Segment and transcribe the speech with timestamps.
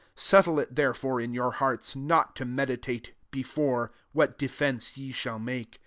[0.15, 5.37] 14 Settle fV therefore in your hearts, not to meditate, beiafr^ what defence ye shall
[5.37, 5.79] make.